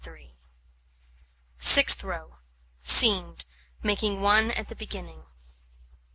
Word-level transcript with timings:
Sixth 1.59 2.03
row: 2.03 2.37
Seamed, 2.83 3.45
making 3.83 4.19
1 4.19 4.49
at 4.49 4.67
the 4.67 4.73
beginning. 4.75 5.25